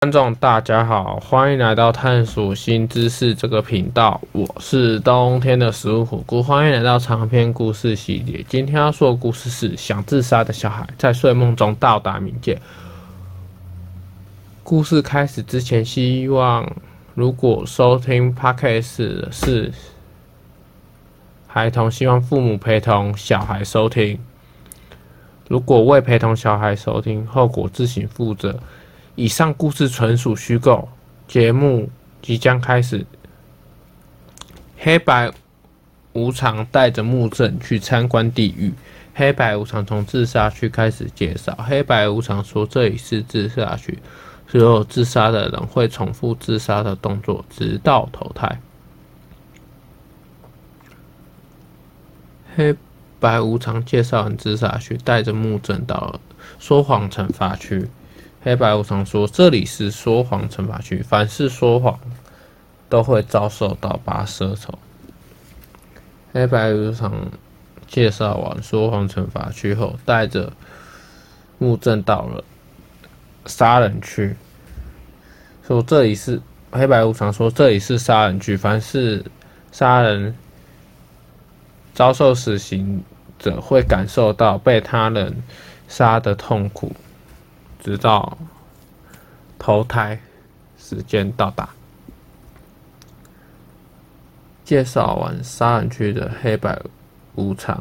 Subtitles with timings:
[0.00, 4.20] 观众大家好，欢迎来到探索新知识这个频道。
[4.30, 8.44] 我是冬天的食物火锅，欢迎来到长篇故事系列。
[8.48, 12.56] 今天要说的故事是想自杀的小孩在睡梦中到达冥界。
[14.62, 16.64] 故事开始之前，希望
[17.14, 19.72] 如果收听 Podcast 的是
[21.48, 24.16] 孩童，希望父母陪同小孩收听。
[25.48, 28.60] 如果未陪同小孩收听，后果自行负责。
[29.18, 30.88] 以上故事纯属虚构。
[31.26, 31.90] 节目
[32.22, 33.04] 即将开始。
[34.78, 35.32] 黑白
[36.12, 38.72] 无常带着木镇去参观地狱。
[39.14, 41.52] 黑白无常从自杀区开始介绍。
[41.58, 43.98] 黑白无常说：“这里是自杀区，
[44.46, 48.60] 所有自杀的人会重复自杀的动作，直到投胎。”
[52.54, 52.76] 黑
[53.18, 56.20] 白无常介绍完自杀区，带着木镇到了
[56.60, 57.88] 说谎惩罚区。
[58.42, 61.98] 黑白无常说：“这里是说谎惩罚区，凡是说谎
[62.88, 64.78] 都会遭受到拔舌头。”
[66.32, 67.12] 黑白无常
[67.88, 70.52] 介绍完说谎惩罚区后，带着
[71.58, 72.44] 木正到了
[73.46, 74.36] 杀人区，
[75.66, 79.24] 说：“这里是黑白无常说这里是杀人区，凡是
[79.72, 80.32] 杀人
[81.92, 83.02] 遭受死刑
[83.38, 85.42] 者会感受到被他人
[85.88, 86.92] 杀的痛苦。”
[87.82, 88.38] 直到
[89.58, 90.18] 投胎
[90.78, 91.68] 时间到达。
[94.64, 96.78] 介绍完杀人区的黑白
[97.36, 97.80] 无常，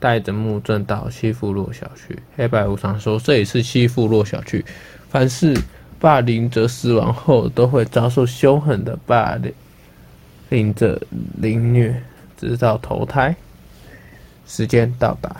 [0.00, 2.18] 带着木正到欺负弱小区。
[2.36, 4.64] 黑白无常说：“这里是欺负弱小区，
[5.08, 5.56] 凡是
[6.00, 9.38] 霸凌者死亡后，都会遭受凶狠的霸
[10.48, 11.00] 凌者
[11.36, 12.02] 凌虐，
[12.36, 13.36] 直到投胎
[14.48, 15.36] 时间到达。”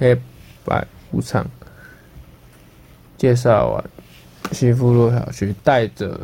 [0.00, 0.20] 黑
[0.64, 1.46] 白无常。
[3.20, 3.84] 介绍完
[4.50, 6.18] 西富路小区，带着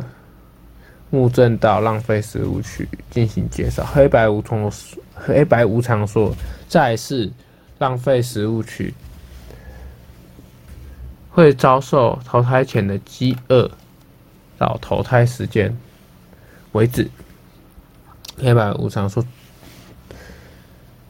[1.10, 3.84] 木正到浪费食物区进行介绍。
[3.84, 4.72] 黑白无常
[5.14, 6.34] 黑白无常说
[6.66, 7.30] ：“再是
[7.76, 8.94] 浪费食物区，
[11.28, 13.70] 会遭受投胎前的饥饿，
[14.56, 15.76] 到投胎时间
[16.72, 17.06] 为止。”
[18.40, 19.22] 黑白无常说。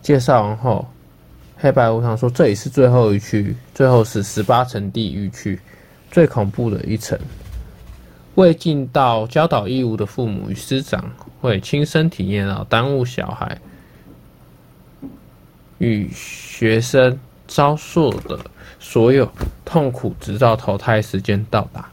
[0.03, 0.91] 介绍完后，
[1.57, 5.61] 黑白无常说：“这里是最后一区，最后是十八层地狱区。”
[6.11, 7.19] 最恐怖的一层，
[8.37, 13.61] 未尽到教导义务的父母与师长会亲身体验到耽误小孩
[15.79, 18.41] 与学生遭受的
[18.81, 19.31] 所有
[19.65, 21.91] 痛苦，直到投胎时间到达。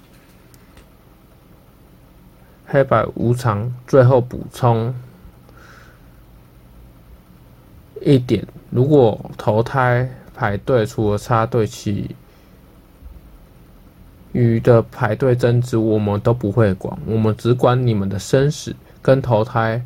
[2.65, 4.95] 黑白无常最后补充
[8.01, 12.15] 一点：如果投胎排队，除了插队器。
[14.33, 19.81] 鱼的排队争执，我们都不会管，我们只管你们的生死跟投胎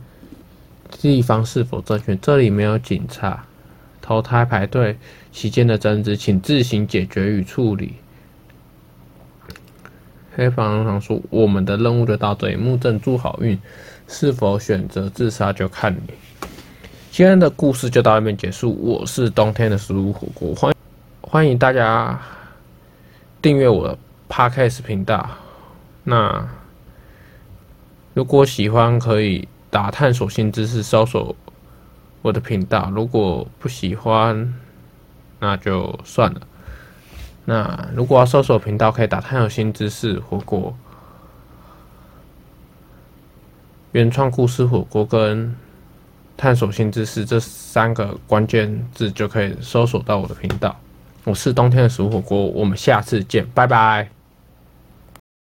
[1.00, 2.16] 地方是否正确。
[2.16, 3.46] 这里没有警察，
[4.02, 4.98] 投胎排队
[5.32, 7.94] 期间的争执，请自行解决与处理。
[10.34, 13.60] 黑白无常说：“我们的任务就到这里，木正祝好运，
[14.08, 16.14] 是否选择自杀就看你。”
[17.12, 18.78] 今天的故事就到这边结束。
[18.80, 20.74] 我是冬天的食物火锅，欢
[21.20, 22.18] 欢迎大家
[23.42, 23.98] 订阅我的。
[24.30, 25.30] Podcast 频道，
[26.04, 26.48] 那
[28.14, 31.36] 如果喜欢可以打探索新知识，搜索
[32.22, 32.92] 我的频道。
[32.94, 34.54] 如果不喜欢，
[35.40, 36.42] 那就算了。
[37.46, 40.76] 那如果要搜索频道，可以打探索新知识火锅、
[43.94, 45.56] 原创故事火锅跟
[46.36, 50.76] 探索新知识这三个关键字，就可以搜索到我的频道。
[51.24, 54.17] 我是冬天的食物火锅，我们下次见，拜拜。